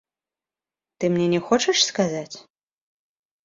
Ты 0.97 1.05
мне 1.13 1.27
не 1.35 1.41
хочаш 1.51 1.85
сказаць? 1.91 2.35